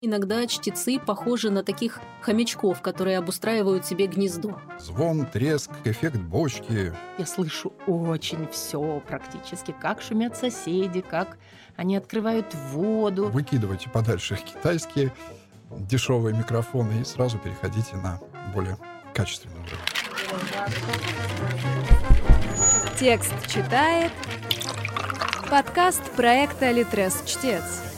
[0.00, 4.60] Иногда чтецы похожи на таких хомячков, которые обустраивают себе гнездо.
[4.78, 6.94] Звон, треск, эффект бочки.
[7.18, 9.74] Я слышу очень все практически.
[9.82, 11.36] Как шумят соседи, как
[11.74, 13.28] они открывают воду.
[13.28, 15.12] Выкидывайте подальше китайские
[15.68, 18.20] дешевые микрофоны и сразу переходите на
[18.54, 18.78] более
[19.12, 19.78] качественный уровень.
[22.96, 24.12] Текст читает
[25.50, 27.97] подкаст проекта «Литрес Чтец».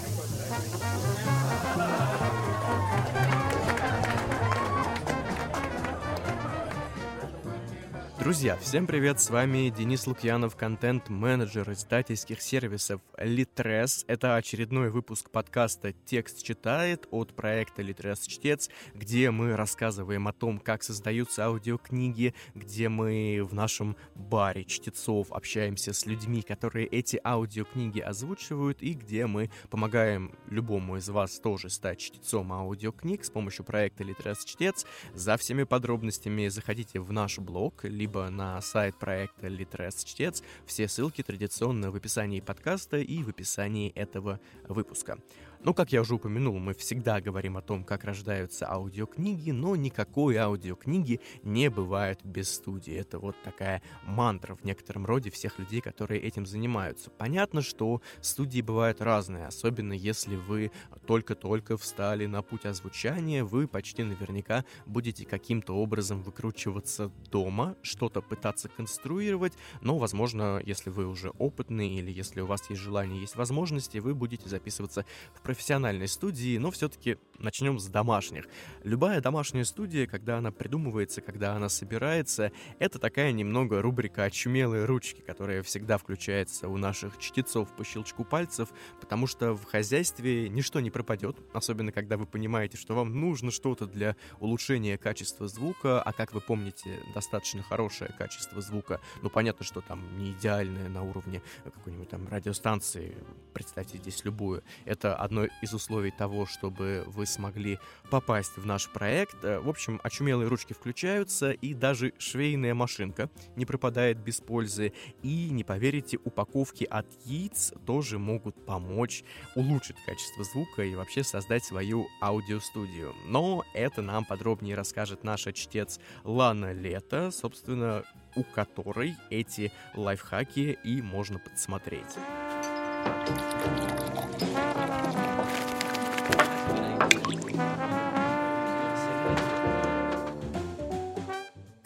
[8.21, 14.05] Друзья, всем привет, с вами Денис Лукьянов, контент-менеджер издательских сервисов Litres.
[14.09, 20.59] Это очередной выпуск подкаста «Текст читает» от проекта Litres Чтец, где мы рассказываем о том,
[20.59, 28.01] как создаются аудиокниги, где мы в нашем баре чтецов общаемся с людьми, которые эти аудиокниги
[28.01, 34.05] озвучивают, и где мы помогаем любому из вас тоже стать чтецом аудиокниг с помощью проекта
[34.05, 34.85] Litres Чтец.
[35.15, 40.43] За всеми подробностями заходите в наш блог, либо либо на сайт проекта Litres Чтец.
[40.67, 45.19] Все ссылки традиционно в описании подкаста и в описании этого выпуска.
[45.63, 50.37] Ну, как я уже упомянул, мы всегда говорим о том, как рождаются аудиокниги, но никакой
[50.39, 52.95] аудиокниги не бывает без студии.
[52.95, 57.11] Это вот такая мантра в некотором роде всех людей, которые этим занимаются.
[57.11, 60.73] Понятно, что студии бывают разные, особенно если вы
[61.07, 68.71] только-только встали на путь озвучания, вы почти наверняка будете каким-то образом выкручиваться дома, что-то пытаться
[68.71, 73.99] конструировать, но, возможно, если вы уже опытный или если у вас есть желание, есть возможности,
[73.99, 78.45] вы будете записываться в профессиональной студии, но все-таки начнем с домашних.
[78.85, 85.23] Любая домашняя студия, когда она придумывается, когда она собирается, это такая немного рубрика «Очумелые ручки»,
[85.23, 88.69] которая всегда включается у наших чтецов по щелчку пальцев,
[89.01, 93.87] потому что в хозяйстве ничто не пропадет, особенно когда вы понимаете, что вам нужно что-то
[93.87, 99.81] для улучшения качества звука, а как вы помните, достаточно хорошее качество звука, ну понятно, что
[99.81, 103.17] там не идеальное на уровне какой-нибудь там радиостанции,
[103.53, 107.79] представьте здесь любую, это одно одно из условий того, чтобы вы смогли
[108.11, 109.45] попасть в наш проект.
[109.45, 114.93] Э, в общем, очумелые ручки включаются, и даже швейная машинка не пропадает без пользы.
[115.23, 119.25] И, не поверите, упаковки от яиц тоже могут помочь
[119.55, 123.15] улучшить качество звука и вообще создать свою аудиостудию.
[123.27, 128.05] Но это нам подробнее расскажет наша чтец Лана Лето, собственно,
[128.37, 132.17] у которой эти лайфхаки и можно подсмотреть.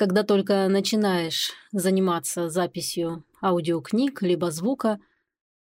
[0.05, 5.01] Когда только начинаешь заниматься записью аудиокниг либо звука,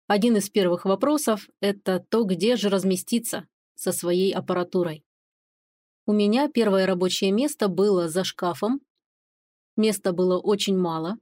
[0.06, 5.04] один из первых вопросов– это то, где же разместиться со своей аппаратурой.
[6.06, 8.80] У меня первое рабочее место было за шкафом.
[9.76, 11.18] Места было очень мало.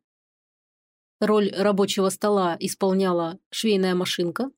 [1.18, 4.50] Роль рабочего стола исполняла швейная машинка.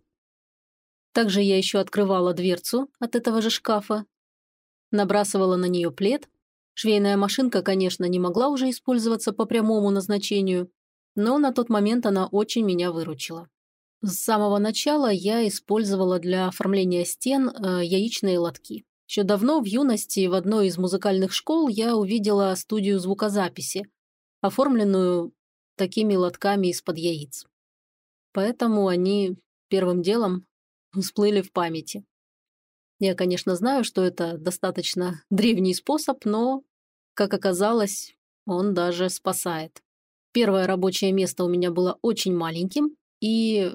[1.12, 4.06] Также я еще открывала дверцу от этого же шкафа,
[4.90, 6.28] набрасывала на нее плед–
[6.74, 10.70] Швейная машинка, конечно, не могла уже использоваться по прямому назначению,
[11.14, 13.48] но на тот момент она очень меня выручила.
[14.02, 18.84] С самого начала я использовала для оформления стен э, яичные лотки.
[19.06, 23.90] Еще давно в юности в одной из музыкальных школ я увидела студию звукозаписи,
[24.40, 25.32] оформленную
[25.76, 27.44] такими лотками из-под яиц.
[28.32, 29.36] Поэтому они
[29.68, 30.46] первым делом
[30.98, 32.04] всплыли в памяти.
[33.00, 36.62] Я, конечно, знаю, что это достаточно древний способ, но
[37.14, 38.14] как оказалось,
[38.46, 39.82] он даже спасает.
[40.32, 43.72] Первое рабочее место у меня было очень маленьким, и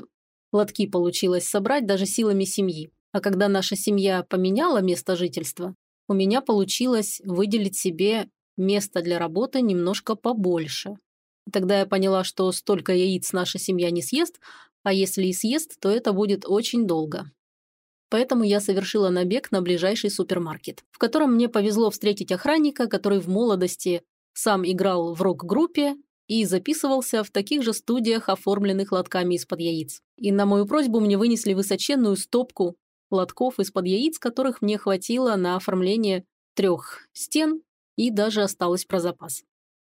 [0.54, 2.92] лотки получилось собрать даже силами семьи.
[3.12, 5.76] А когда наша семья поменяла место жительства,
[6.08, 10.98] у меня получилось выделить себе место для работы немножко побольше.
[11.52, 14.40] Тогда я поняла, что столько яиц наша семья не съест,
[14.84, 17.32] а если и съест, то это будет очень долго.
[18.10, 23.28] Поэтому я совершила набег на ближайший супермаркет, в котором мне повезло встретить охранника, который в
[23.28, 24.04] молодости
[24.34, 25.96] сам играл в рок-группе
[26.28, 30.02] и записывался в таких же студиях, оформленных лотками из-под яиц.
[30.18, 32.76] И на мою просьбу мне вынесли высоченную стопку
[33.12, 36.26] лотков из-под яиц, которых мне хватило на оформление
[36.56, 37.62] трех стен
[37.96, 39.44] и даже осталось про запас.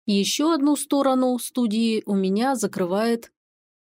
[0.06, 3.30] Еще одну сторону студии у меня закрывает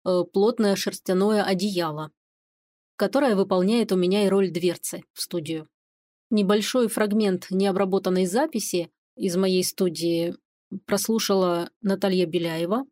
[0.04, 2.10] э, плотное шерстяное одеяло,
[2.98, 5.68] которая выполняет у меня и роль дверцы в студию.
[6.30, 10.34] Небольшой фрагмент необработанной записи из моей студии
[10.84, 12.84] прослушала Наталья Беляева,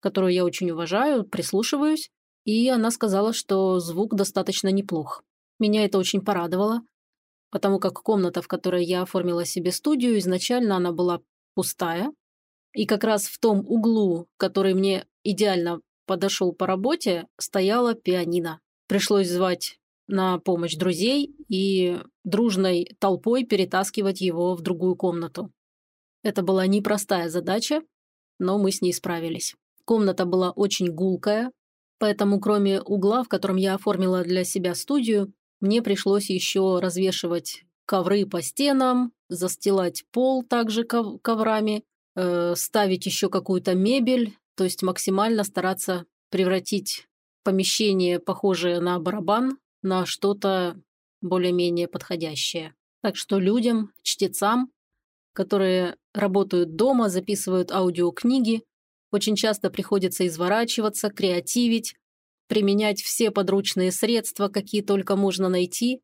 [0.00, 2.08] которую я очень уважаю, прислушиваюсь,
[2.44, 5.22] и она сказала, что звук достаточно неплох.
[5.58, 6.82] Меня это очень порадовало.
[7.50, 11.20] потому как комната, в которой я оформила себе студию, изначально она была
[11.54, 12.10] пустая,
[12.72, 18.60] и как раз в том углу, который мне идеально подошел по работе, стояла пианино.
[18.92, 25.50] Пришлось звать на помощь друзей и дружной толпой перетаскивать его в другую комнату.
[26.22, 27.80] Это была непростая задача,
[28.38, 29.54] но мы с ней справились.
[29.86, 31.52] Комната была очень гулкая,
[31.98, 38.26] поэтому кроме угла, в котором я оформила для себя студию, мне пришлось еще развешивать ковры
[38.26, 41.82] по стенам, застилать пол также коврами,
[42.14, 47.06] э, ставить еще какую-то мебель, то есть максимально стараться превратить
[47.42, 50.80] помещение, похожее на барабан, на что-то
[51.20, 52.74] более-менее подходящее.
[53.02, 54.70] Так что людям, чтецам,
[55.32, 58.62] которые работают дома, записывают аудиокниги,
[59.10, 61.94] очень часто приходится изворачиваться, креативить,
[62.48, 66.00] применять все подручные средства, какие только можно найти,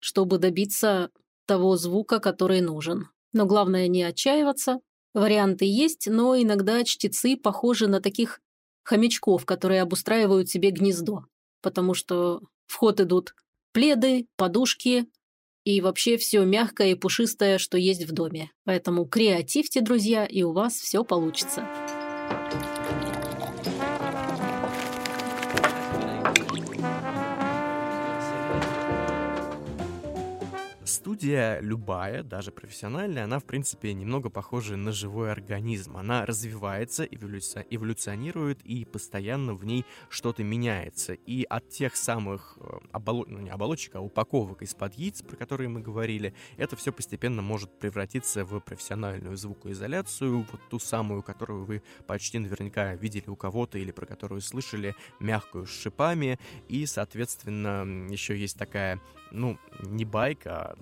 [0.00, 1.10] чтобы добиться
[1.46, 3.08] того звука, который нужен.
[3.32, 4.80] Но главное не отчаиваться.
[5.14, 8.40] Варианты есть, но иногда чтецы похожи на таких
[8.82, 11.24] хомячков, которые обустраивают себе гнездо,
[11.60, 13.34] потому что в ход идут
[13.72, 15.06] пледы, подушки
[15.64, 18.50] и вообще все мягкое и пушистое, что есть в доме.
[18.64, 21.66] Поэтому креативьте, друзья, и у вас все получится.
[31.02, 35.96] Студия любая, даже профессиональная, она, в принципе, немного похожа на живой организм.
[35.96, 37.66] Она развивается, эволюци...
[37.70, 41.14] эволюционирует, и постоянно в ней что-то меняется.
[41.14, 43.24] И от тех самых э, оболо...
[43.26, 47.76] ну, не оболочек, а упаковок из-под яиц, про которые мы говорили, это все постепенно может
[47.80, 53.90] превратиться в профессиональную звукоизоляцию, вот ту самую, которую вы почти наверняка видели у кого-то или
[53.90, 56.38] про которую слышали, мягкую с шипами.
[56.68, 59.00] И, соответственно, еще есть такая,
[59.32, 60.78] ну, не байка, а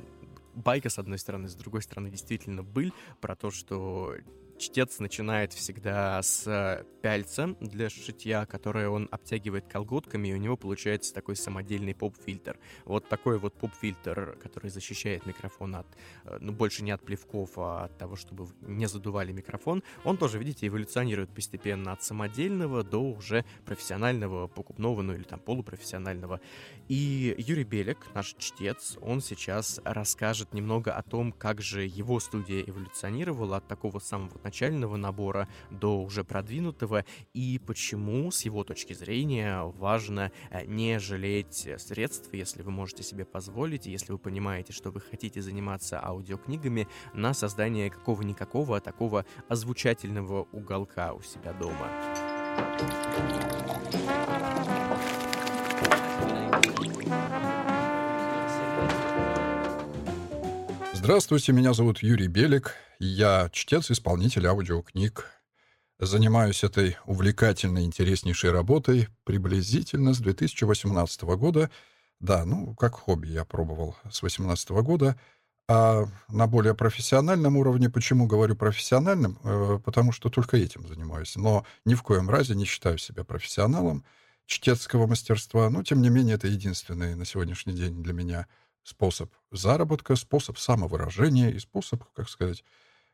[0.54, 4.14] байка, с одной стороны, с другой стороны, действительно быль про то, что
[4.60, 11.14] чтец начинает всегда с пяльца для шитья, которое он обтягивает колготками, и у него получается
[11.14, 12.58] такой самодельный поп-фильтр.
[12.84, 15.86] Вот такой вот поп-фильтр, который защищает микрофон от,
[16.24, 20.38] э, ну, больше не от плевков, а от того, чтобы не задували микрофон, он тоже,
[20.38, 26.40] видите, эволюционирует постепенно от самодельного до уже профессионального, покупного, ну или там полупрофессионального.
[26.88, 32.62] И Юрий Белик, наш чтец, он сейчас расскажет немного о том, как же его студия
[32.62, 37.04] эволюционировала от такого самого начального набора до уже продвинутого,
[37.34, 43.24] и почему, с его точки зрения, важно э, не жалеть средств, если вы можете себе
[43.24, 50.48] позволить, если вы понимаете, что вы хотите заниматься аудиокнигами, на создание какого-никакого а такого озвучательного
[50.52, 51.86] уголка у себя дома.
[61.10, 62.76] Здравствуйте, меня зовут Юрий Белик.
[63.00, 65.26] Я чтец-исполнитель аудиокниг.
[65.98, 71.68] Занимаюсь этой увлекательной, интереснейшей работой приблизительно с 2018 года.
[72.20, 75.18] Да, ну, как хобби я пробовал с 2018 года.
[75.68, 79.36] А на более профессиональном уровне, почему говорю профессиональным?
[79.42, 81.34] Э, потому что только этим занимаюсь.
[81.34, 84.04] Но ни в коем разе не считаю себя профессионалом
[84.46, 85.70] чтецкого мастерства.
[85.70, 88.46] Но, тем не менее, это единственный на сегодняшний день для меня
[88.82, 92.64] способ заработка, способ самовыражения и способ, как сказать,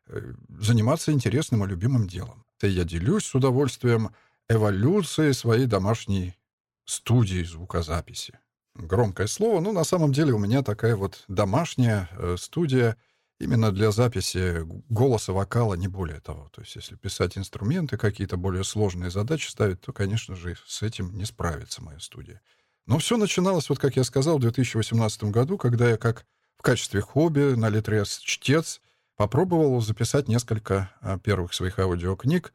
[0.09, 2.45] Э, заниматься интересным и любимым делом.
[2.63, 4.11] И я делюсь с удовольствием
[4.49, 6.37] эволюцией своей домашней
[6.85, 8.39] студии звукозаписи.
[8.75, 12.97] Громкое слово, но на самом деле у меня такая вот домашняя э, студия
[13.41, 16.51] именно для записи голоса, вокала, не более того.
[16.55, 21.17] То есть если писать инструменты, какие-то более сложные задачи ставить, то, конечно же, с этим
[21.17, 22.41] не справится моя студия.
[22.87, 26.25] Но все начиналось, вот как я сказал, в 2018 году, когда я как
[26.57, 28.81] в качестве хобби на Литрес чтец
[29.17, 32.53] Попробовал записать несколько а, первых своих аудиокниг,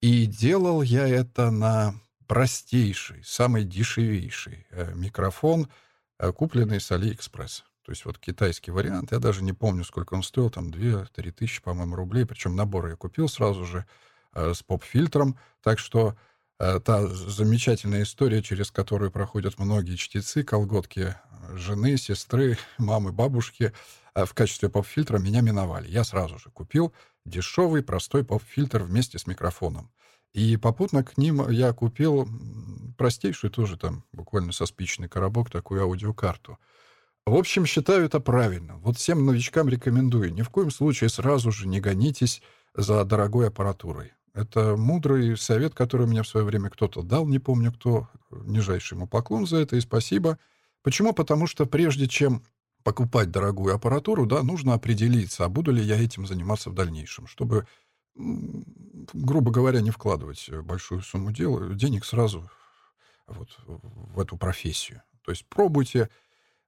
[0.00, 1.94] и делал я это на
[2.28, 5.68] простейший, самый дешевейший э, микрофон,
[6.18, 7.64] э, купленный с Алиэкспресс.
[7.84, 11.62] То есть вот китайский вариант, я даже не помню, сколько он стоил, там 2-3 тысячи,
[11.62, 13.84] по-моему, рублей, причем набор я купил сразу же
[14.32, 16.16] э, с поп-фильтром, так что
[16.58, 21.14] та замечательная история, через которую проходят многие чтецы, колготки
[21.54, 23.72] жены, сестры, мамы, бабушки—
[24.16, 25.88] а в качестве поп-фильтра меня миновали.
[25.88, 26.94] Я сразу же купил
[27.26, 29.90] дешевый, простой поп-фильтр вместе с микрофоном.
[30.32, 32.26] И попутно к ним я купил
[32.96, 36.58] простейшую тоже там, буквально со спичный коробок, такую аудиокарту.
[37.26, 38.78] В общем, считаю это правильно.
[38.78, 40.32] Вот всем новичкам рекомендую.
[40.32, 42.40] Ни в коем случае сразу же не гонитесь
[42.74, 44.14] за дорогой аппаратурой.
[44.36, 48.06] Это мудрый совет, который мне в свое время кто-то дал, не помню кто.
[48.30, 50.38] Нижайший ему поклон за это и спасибо.
[50.82, 51.14] Почему?
[51.14, 52.44] Потому что прежде чем
[52.82, 57.66] покупать дорогую аппаратуру, да, нужно определиться, а буду ли я этим заниматься в дальнейшем, чтобы,
[58.14, 62.48] грубо говоря, не вкладывать большую сумму дел, денег сразу
[63.26, 65.02] вот в эту профессию.
[65.22, 66.10] То есть пробуйте.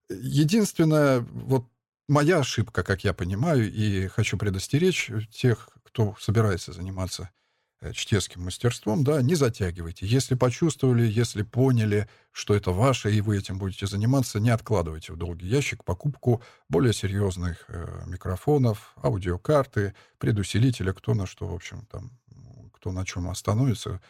[0.09, 1.67] Единственное, вот
[2.09, 7.29] моя ошибка, как я понимаю, и хочу предостеречь тех, кто собирается заниматься
[7.93, 10.07] чтецким мастерством, да, не затягивайте.
[10.07, 15.17] Если почувствовали, если поняли, что это ваше, и вы этим будете заниматься, не откладывайте в
[15.17, 22.11] долгий ящик покупку более серьезных э, микрофонов, аудиокарты, предусилителя, кто на что, в общем, там,
[22.73, 24.01] кто на чем остановится.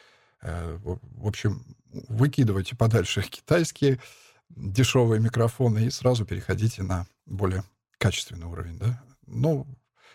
[0.40, 1.64] Э, в общем,
[2.08, 4.00] выкидывайте подальше китайские
[4.48, 7.64] дешевые микрофоны и сразу переходите на более
[7.98, 9.02] качественный уровень, да.
[9.26, 9.66] Ну,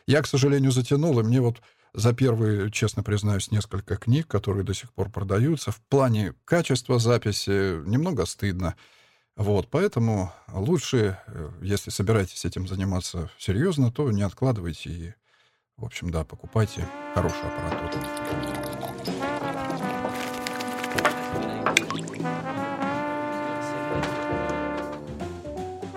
[0.07, 1.61] я, к сожалению, затянул, и мне вот
[1.93, 5.71] за первые, честно признаюсь, несколько книг, которые до сих пор продаются.
[5.71, 8.75] В плане качества записи немного стыдно.
[9.35, 15.13] Вот, поэтому лучше, э, если собираетесь этим заниматься серьезно, то не откладывайте и,
[15.75, 19.32] в общем, да, покупайте хорошую аппаратуру.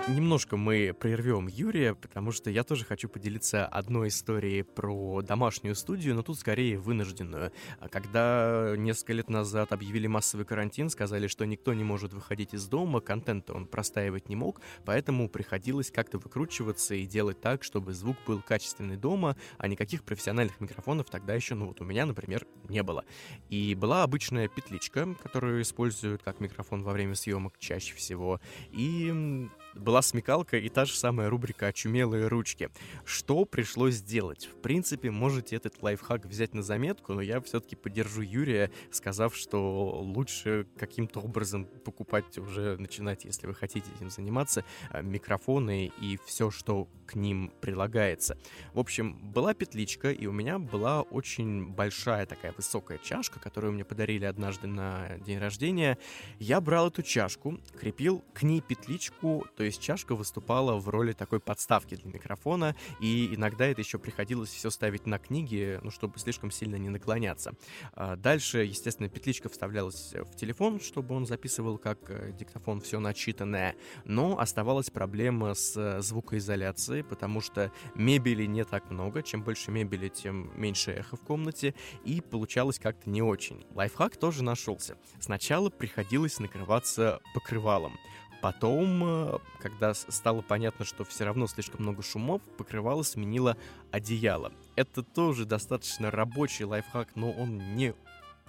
[0.07, 6.15] Немножко мы прервем Юрия, потому что я тоже хочу поделиться одной историей про домашнюю студию,
[6.15, 7.51] но тут скорее вынужденную.
[7.79, 12.67] А когда несколько лет назад объявили массовый карантин, сказали, что никто не может выходить из
[12.67, 18.17] дома, контент он простаивать не мог, поэтому приходилось как-то выкручиваться и делать так, чтобы звук
[18.25, 22.83] был качественный дома, а никаких профессиональных микрофонов тогда еще, ну вот у меня, например, не
[22.83, 23.03] было.
[23.49, 28.39] И была обычная петличка, которую используют как микрофон во время съемок чаще всего,
[28.71, 32.69] и была смекалка и та же самая рубрика «Очумелые ручки».
[33.05, 34.45] Что пришлось сделать?
[34.45, 39.99] В принципе, можете этот лайфхак взять на заметку, но я все-таки поддержу Юрия, сказав, что
[40.01, 46.51] лучше каким-то образом покупать уже, начинать, если вы хотите этим заниматься, э, микрофоны и все,
[46.51, 48.37] что к ним прилагается.
[48.73, 53.85] В общем, была петличка, и у меня была очень большая такая высокая чашка, которую мне
[53.85, 55.97] подарили однажды на день рождения.
[56.39, 61.39] Я брал эту чашку, крепил к ней петличку, то есть чашка выступала в роли такой
[61.39, 66.51] подставки для микрофона, и иногда это еще приходилось все ставить на книги, ну, чтобы слишком
[66.51, 67.53] сильно не наклоняться.
[67.93, 73.75] А дальше, естественно, петличка вставлялась в телефон, чтобы он записывал как э, диктофон все начитанное,
[74.03, 80.09] но оставалась проблема с э, звукоизоляцией, потому что мебели не так много, чем больше мебели,
[80.09, 83.65] тем меньше эхо в комнате, и получалось как-то не очень.
[83.73, 84.97] Лайфхак тоже нашелся.
[85.21, 87.97] Сначала приходилось накрываться покрывалом.
[88.41, 93.57] Потом, э, когда стало понятно, что все равно слишком много шумов, покрывало сменило
[93.91, 94.51] одеяло.
[94.75, 97.93] Это тоже достаточно рабочий лайфхак, но он не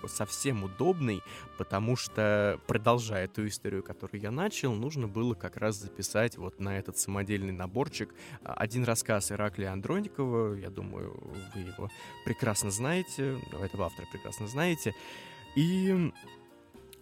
[0.07, 1.23] совсем удобный,
[1.57, 6.79] потому что, продолжая ту историю, которую я начал, нужно было как раз записать вот на
[6.79, 8.15] этот самодельный наборчик
[8.45, 11.21] а, один рассказ Ираклия Андроникова, я думаю,
[11.55, 11.91] вы его
[12.25, 14.95] прекрасно знаете, этого автора прекрасно знаете,
[15.57, 16.13] и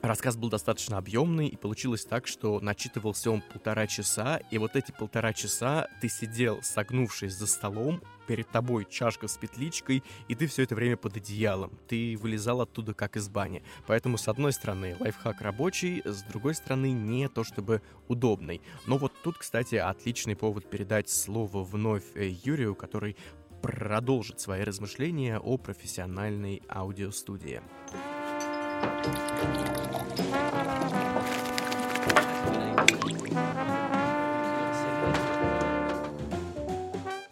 [0.02, 4.92] Рассказ был достаточно объемный, и получилось так, что начитывался он полтора часа, и вот эти
[4.92, 10.62] полтора часа ты сидел, согнувшись за столом, перед тобой чашка с петличкой, и ты все
[10.64, 11.78] это время под одеялом.
[11.88, 13.62] Ты вылезал оттуда как из бани.
[13.86, 18.60] Поэтому, с одной стороны, лайфхак рабочий, с другой стороны, не то чтобы удобный.
[18.86, 23.16] Но вот тут, кстати, отличный повод передать слово вновь э, Юрию, который
[23.62, 27.62] продолжит свои размышления о профессиональной аудиостудии.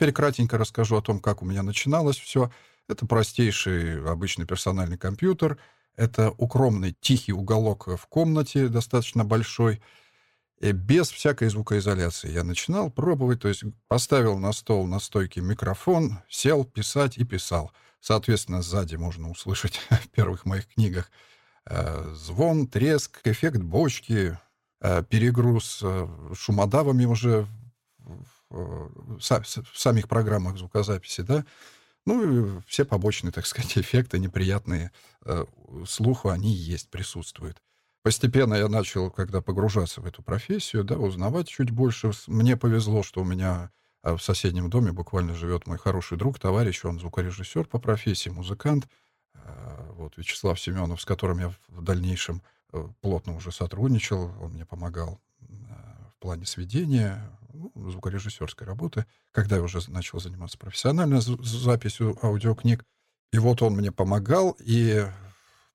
[0.05, 2.51] Теперь кратенько расскажу о том, как у меня начиналось все.
[2.89, 5.57] Это простейший обычный персональный компьютер.
[5.97, 9.81] Это укромный тихий уголок в комнате, достаточно большой,
[10.73, 12.31] без всякой звукоизоляции.
[12.31, 17.73] Я начинал пробовать, то есть поставил на стол на стойке микрофон, сел писать и писал.
[18.01, 21.11] Соответственно, сзади можно услышать в первых моих книгах
[21.67, 24.39] Э, звон, треск, эффект бочки,
[24.81, 27.47] э, перегруз э, шумодавами уже
[28.51, 29.21] в
[29.75, 31.45] самих программах звукозаписи, да,
[32.07, 34.93] ну и все побочные, так сказать, эффекты неприятные
[35.87, 37.63] слуху, они есть, присутствуют.
[38.05, 42.13] Постепенно я начал, когда погружаться в эту профессию, да, узнавать чуть больше.
[42.29, 43.73] Мне повезло, что у меня
[44.05, 48.87] в соседнем доме буквально живет мой хороший друг, товарищ, он звукорежиссер по профессии, музыкант—
[49.45, 52.43] Э, вот Вячеслав Семенов, с которым я в дальнейшем
[52.73, 55.45] э, плотно уже сотрудничал, он мне помогал э,
[56.11, 62.85] в плане сведения, ну, звукорежиссерской работы, когда я уже начал заниматься профессионально записью аудиокниг.
[63.33, 65.07] И вот он мне помогал и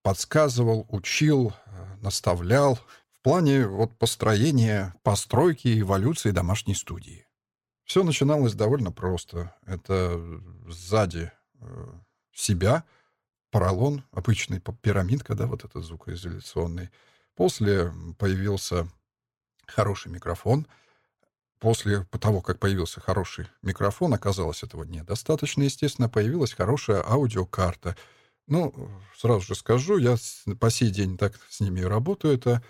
[0.02, 1.54] подсказывал, учил,
[2.02, 7.26] наставлял в плане вот построения, постройки, эволюции домашней студии.
[7.84, 9.56] Все начиналось довольно просто.
[9.66, 10.22] Это
[10.68, 11.88] сзади э,
[12.34, 12.84] себя,
[13.52, 16.90] поролон, обычный пирамидка, да, вот этот звукоизоляционный.
[17.36, 18.88] После появился
[19.66, 20.68] хороший микрофон.
[21.60, 27.98] После того, как появился хороший микрофон, оказалось этого недостаточно, естественно, появилась хорошая аудиокарта.
[28.50, 28.74] Ну,
[29.16, 30.18] сразу же скажу, я
[30.60, 32.34] по сей день так с ними и работаю.
[32.34, 32.64] Это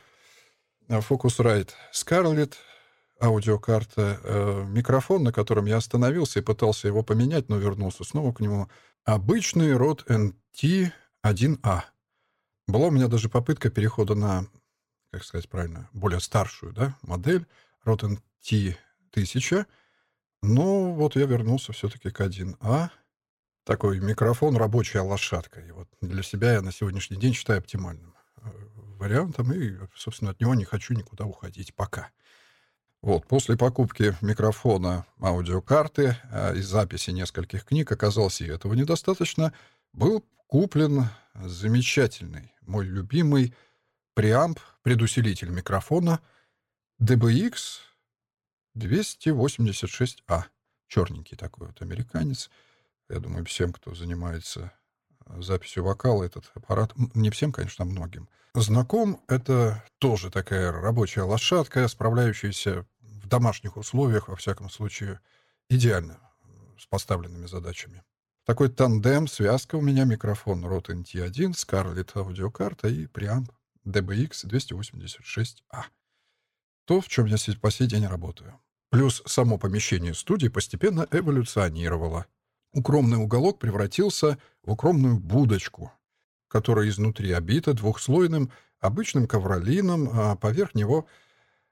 [0.90, 2.56] Focusrite Scarlett,
[3.22, 8.42] аудиокарта, э, микрофон, на котором я остановился и пытался его поменять, но вернулся снова к
[8.42, 8.70] нему.
[9.06, 11.82] Обычный Rode NT1A.
[12.68, 14.48] Была у меня даже попытка перехода на,
[15.12, 17.46] как сказать правильно, более старшую да, модель
[17.86, 18.20] Rode
[18.52, 19.66] NT1000.
[20.42, 22.90] Но вот я вернулся все-таки к 1А.
[23.70, 25.60] Такой микрофон рабочая лошадка.
[25.60, 28.50] И вот для себя я на сегодняшний день считаю оптимальным э,
[28.98, 29.54] вариантом.
[29.54, 32.10] И, собственно, от него не хочу никуда уходить пока.
[33.04, 39.54] Вот, после покупки микрофона, аудиокарты а и записи нескольких книг оказалось и этого недостаточно,
[39.94, 43.54] был куплен замечательный, мой любимый
[44.16, 46.22] преамп, предусилитель микрофона
[47.00, 47.82] DBX
[48.76, 50.46] 286A.
[50.88, 52.50] Черненький такой вот американец.
[53.10, 54.72] Я думаю, всем, кто занимается
[55.38, 59.22] записью вокала, этот аппарат, не всем, конечно, а многим, знаком.
[59.28, 65.20] Это тоже такая рабочая лошадка, справляющаяся в домашних условиях, во всяком случае,
[65.70, 66.20] идеально
[66.78, 68.04] с поставленными задачами.
[68.46, 73.52] Такой тандем, связка у меня, микрофон Rode NT1, Scarlett аудиокарта и преамп
[73.86, 75.84] DBX 286A.
[76.86, 78.60] То, в чем я по сей день работаю.
[78.90, 82.26] Плюс само помещение студии постепенно эволюционировало.
[82.74, 85.92] Укромный уголок превратился в укромную будочку,
[86.48, 91.08] которая изнутри обита двухслойным обычным ковролином, а поверх него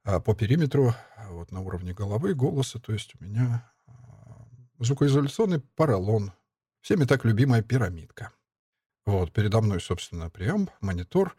[0.07, 0.93] а по периметру,
[1.31, 4.47] вот на уровне головы, голоса, то есть у меня а,
[4.79, 6.31] звукоизоляционный поролон,
[6.79, 8.31] всеми так любимая пирамидка.
[9.05, 11.35] Вот, передо мной, собственно, преамп, монитор,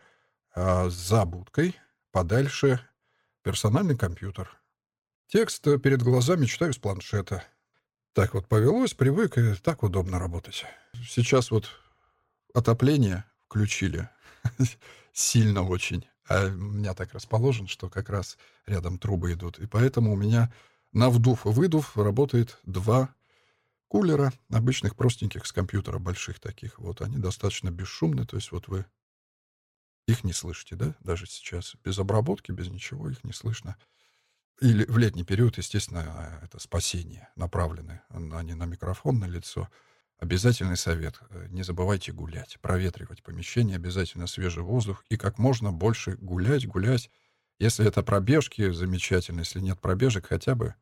[0.54, 1.76] а за будкой,
[2.10, 2.78] подальше,
[3.42, 4.60] персональный компьютер.
[5.28, 7.44] Текст перед глазами читаю с планшета.
[8.18, 10.64] Так вот повелось, привык, и так удобно работать.
[11.06, 11.70] Сейчас вот
[12.52, 14.10] отопление включили.
[15.12, 16.04] Сильно очень.
[16.28, 19.60] А у меня так расположен, что как раз рядом трубы идут.
[19.60, 20.52] И поэтому у меня
[20.90, 23.14] на вдув и выдув работает два
[23.86, 26.80] кулера, обычных простеньких с компьютера, больших таких.
[26.80, 28.84] Вот они достаточно бесшумны, то есть вот вы
[30.08, 31.76] их не слышите, да, даже сейчас.
[31.84, 33.76] Без обработки, без ничего их не слышно.
[34.60, 39.68] Или в летний период, естественно, это спасение направлены, а не на микрофон, на лицо.
[40.18, 41.20] Обязательный совет.
[41.50, 47.08] Не забывайте гулять, проветривать помещение, обязательно свежий воздух и как можно больше гулять, гулять.
[47.60, 49.40] Если это пробежки, замечательно.
[49.40, 50.74] Если нет пробежек, хотя бы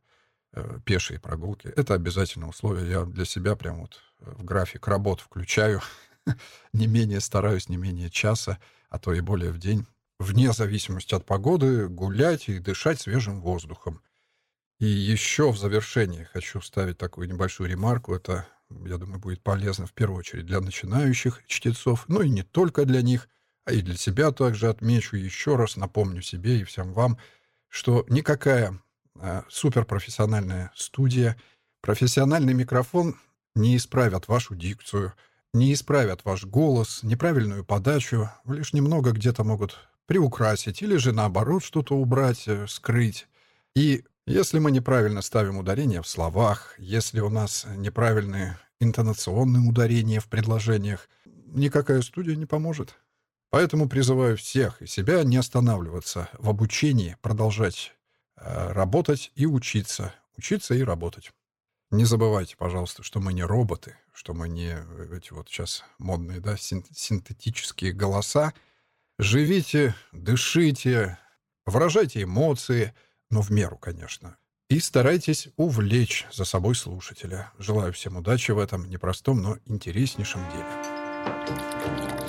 [0.52, 1.68] э, пешие прогулки.
[1.68, 2.90] Это обязательное условие.
[2.90, 5.82] Я для себя прям вот в график работ включаю.
[6.72, 8.58] не менее стараюсь, не менее часа,
[8.88, 9.86] а то и более в день
[10.18, 14.02] вне зависимости от погоды, гулять и дышать свежим воздухом.
[14.78, 18.14] И еще в завершение хочу вставить такую небольшую ремарку.
[18.14, 22.84] Это, я думаю, будет полезно в первую очередь для начинающих чтецов, но и не только
[22.84, 23.28] для них,
[23.64, 27.18] а и для себя также отмечу еще раз, напомню себе и всем вам,
[27.68, 28.78] что никакая
[29.18, 31.36] э, суперпрофессиональная студия,
[31.80, 33.16] профессиональный микрофон
[33.54, 35.14] не исправят вашу дикцию,
[35.54, 41.96] не исправят ваш голос, неправильную подачу, лишь немного где-то могут приукрасить или же наоборот что-то
[41.96, 43.26] убрать, э, скрыть.
[43.74, 50.28] И если мы неправильно ставим ударение в словах, если у нас неправильные интонационные ударения в
[50.28, 52.96] предложениях, никакая студия не поможет.
[53.50, 57.94] Поэтому призываю всех и себя не останавливаться в обучении, продолжать
[58.36, 61.32] э, работать и учиться, учиться и работать.
[61.90, 66.40] Не забывайте, пожалуйста, что мы не роботы, что мы не э, эти вот сейчас модные,
[66.40, 68.52] да, син синтетические голоса,
[69.18, 71.18] Живите, дышите,
[71.64, 72.92] выражайте эмоции,
[73.30, 74.36] но в меру, конечно.
[74.68, 77.50] И старайтесь увлечь за собой слушателя.
[77.58, 82.25] Желаю всем удачи в этом непростом, но интереснейшем деле.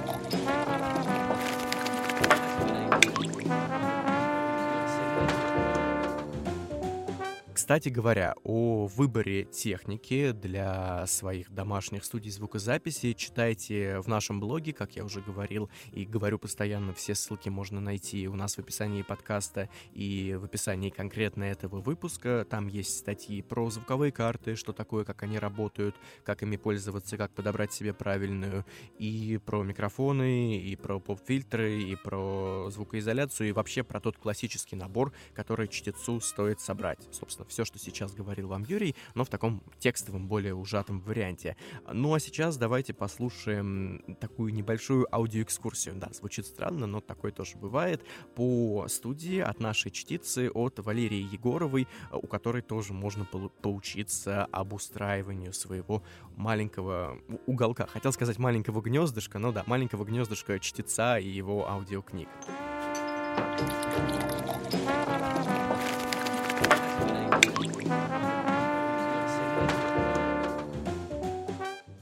[7.57, 14.95] Кстати говоря, о выборе техники для своих домашних студий звукозаписи читайте в нашем блоге, как
[14.95, 19.69] я уже говорил, и говорю постоянно, все ссылки можно найти у нас в описании подкаста
[19.91, 22.45] и в описании конкретно этого выпуска.
[22.47, 27.33] Там есть статьи про звуковые карты, что такое, как они работают, как ими пользоваться, как
[27.33, 28.67] подобрать себе правильную,
[28.99, 35.11] и про микрофоны, и про поп-фильтры, и про звукоизоляцию, и вообще про тот классический набор,
[35.33, 36.99] который чтецу стоит собрать.
[37.11, 41.55] Собственно, все что сейчас говорил вам Юрий, но в таком текстовом, более ужатом варианте.
[41.91, 45.95] Ну а сейчас давайте послушаем такую небольшую аудиоэкскурсию.
[45.95, 48.03] Да, звучит странно, но такое тоже бывает.
[48.36, 56.03] По студии от нашей чтицы, от Валерии Егоровой, у которой тоже можно поучиться обустраиванию своего
[56.36, 57.88] маленького уголка.
[57.88, 62.27] Хотел сказать маленького гнездышка, но да, маленького гнездышка чтеца и его аудиокниг.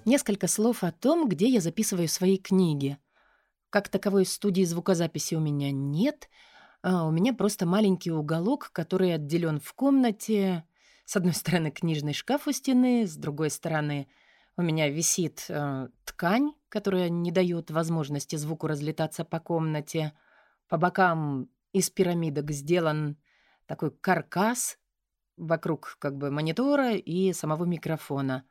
[0.05, 2.99] Несколько слов о том, где я записываю свои книги.
[3.71, 6.29] Как таковой студии звукозаписи у меня нет.
[6.83, 10.63] А у меня просто маленький уголок, который отделен в комнате.
[11.05, 14.07] С одной стороны книжный шкаф у стены, с другой стороны
[14.57, 20.13] у меня висит э, ткань, которая не дает возможности звуку разлетаться по комнате.
[20.69, 23.17] По бокам из пирамидок сделан
[23.65, 24.77] такой каркас
[25.35, 28.45] вокруг как бы монитора и самого микрофона.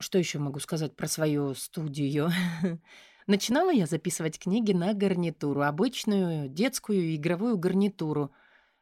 [0.00, 2.30] Что еще могу сказать про свою студию?
[3.26, 8.32] Начинала я записывать книги на гарнитуру, обычную детскую игровую гарнитуру,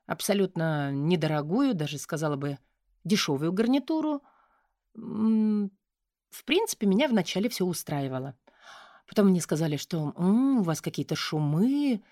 [0.07, 2.59] абсолютно недорогую, даже сказала бы
[3.05, 4.23] дешевую гарнитуру.
[4.95, 8.37] В принципе, меня вначале все устраивало.
[9.07, 12.03] Потом мне сказали, что «М, у вас какие-то шумы.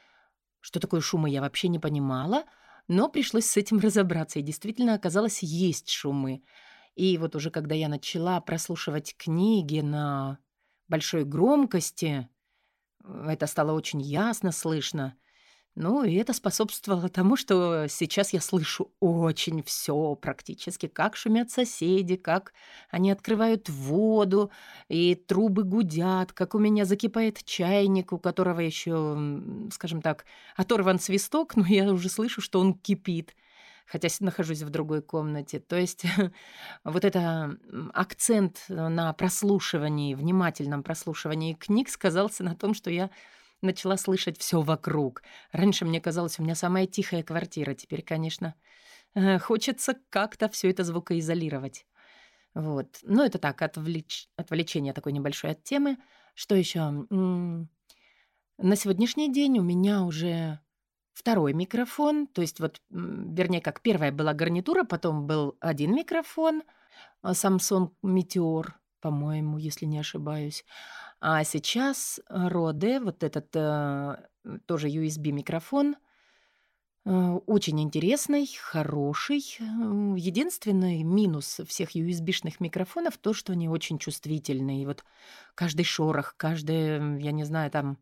[0.60, 2.44] Что такое шумы, я вообще не понимала,
[2.88, 6.42] но пришлось с этим разобраться, и действительно оказалось, есть шумы.
[7.00, 10.38] И вот уже когда я начала прослушивать книги на
[10.86, 12.28] большой громкости,
[13.02, 15.16] это стало очень ясно слышно.
[15.74, 22.16] Ну, и это способствовало тому, что сейчас я слышу очень все практически, как шумят соседи,
[22.16, 22.52] как
[22.90, 24.50] они открывают воду,
[24.90, 29.16] и трубы гудят, как у меня закипает чайник, у которого еще,
[29.72, 33.34] скажем так, оторван свисток, но я уже слышу, что он кипит
[33.90, 35.58] хотя нахожусь в другой комнате.
[35.58, 36.04] То есть
[36.84, 37.56] вот это
[37.92, 43.10] акцент на прослушивании, внимательном прослушивании книг сказался на том, что я
[43.62, 45.22] начала слышать все вокруг.
[45.50, 47.74] Раньше мне казалось, у меня самая тихая квартира.
[47.74, 48.54] Теперь, конечно,
[49.14, 51.84] э, хочется как-то все это звукоизолировать.
[52.54, 53.00] Вот.
[53.02, 54.28] Ну, это так, отвлеч...
[54.36, 55.98] отвлечение такой небольшой от темы.
[56.34, 56.78] Что еще?
[57.10, 60.60] На сегодняшний день у меня уже
[61.20, 62.26] второй микрофон.
[62.26, 66.62] То есть вот, вернее, как первая была гарнитура, потом был один микрофон,
[67.22, 68.66] а, Samsung Meteor,
[69.00, 70.64] по-моему, если не ошибаюсь.
[71.20, 74.16] А сейчас Rode, вот этот э,
[74.66, 75.96] тоже USB-микрофон,
[77.04, 77.10] э,
[77.46, 79.40] очень интересный, хороший.
[80.16, 84.82] Единственный минус всех USB-шных микрофонов то, что они очень чувствительные.
[84.82, 85.04] И вот
[85.54, 87.98] каждый шорох, каждый, я не знаю, там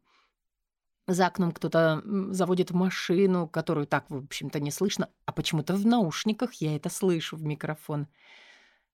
[1.09, 6.55] за окном кто-то заводит машину, которую так, в общем-то, не слышно, а почему-то в наушниках
[6.55, 8.09] я это слышу в микрофон.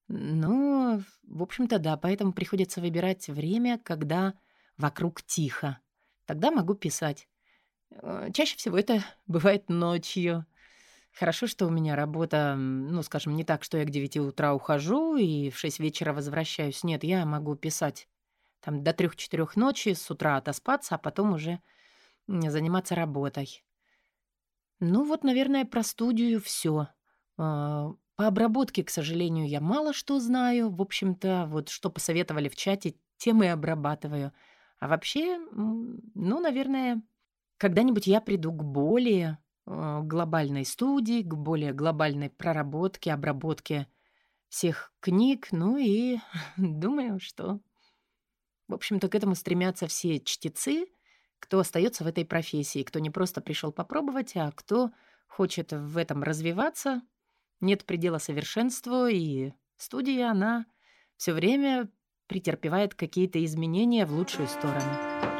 [0.06, 4.34] Ну, в общем-то, да, поэтому приходится выбирать время, когда
[4.76, 5.78] вокруг тихо.
[6.24, 7.28] Тогда могу писать.
[7.90, 10.46] Э, чаще всего это бывает ночью.
[11.12, 15.16] Хорошо, что у меня работа, ну, скажем, не так, что я к 9 утра ухожу
[15.16, 16.84] и в 6 вечера возвращаюсь.
[16.84, 18.08] Нет, я могу писать
[18.60, 21.60] там до 3-4 ночи, с утра отоспаться, а потом уже
[22.26, 23.64] заниматься работой.
[24.80, 26.88] Ну вот, наверное, про студию все.
[27.36, 30.70] По обработке, к сожалению, я мало что знаю.
[30.70, 34.32] В общем-то, вот что посоветовали в чате, тем и обрабатываю.
[34.78, 37.02] А вообще, ну, наверное,
[37.56, 43.88] когда-нибудь я приду к более э, глобальной студии, к более глобальной проработке, обработке
[44.48, 45.48] всех книг.
[45.50, 46.18] Ну и
[46.56, 47.60] думаю, что,
[48.68, 50.86] в общем-то, к этому стремятся все чтецы,
[51.44, 54.90] кто остается в этой профессии, кто не просто пришел попробовать, а кто
[55.28, 57.02] хочет в этом развиваться–
[57.64, 60.66] нет предела совершенству, и студия, она
[61.16, 61.88] все время
[62.26, 65.33] претерпевает какие-то изменения в лучшую сторону.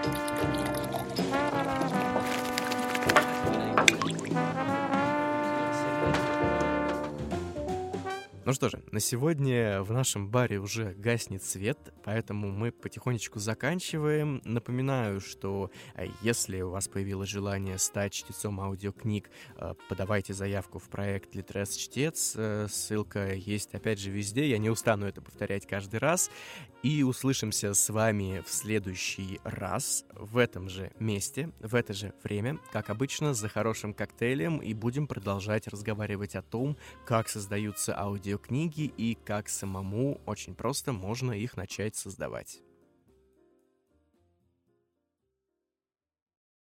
[8.55, 14.41] Что же, на сегодня в нашем баре уже гаснет свет, поэтому мы потихонечку заканчиваем.
[14.45, 20.89] Напоминаю, что э, если у вас появилось желание стать чтецом аудиокниг, э, подавайте заявку в
[20.89, 22.35] проект Литрес Чтец.
[22.37, 24.49] Э, ссылка есть, опять же, везде.
[24.49, 26.31] Я не устану это повторять каждый раз.
[26.83, 32.59] И услышимся с вами в следующий раз в этом же месте, в это же время,
[32.73, 38.44] как обычно, за хорошим коктейлем, и будем продолжать разговаривать о том, как создаются аудиокниги
[38.97, 42.61] и как самому очень просто можно их начать создавать.